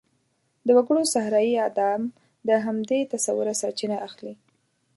[0.65, 2.01] د وګړو صحرايي اعدام
[2.47, 4.33] د همدې تصوره سرچینه اخلي.